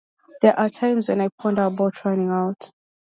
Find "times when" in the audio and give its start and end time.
0.67-1.21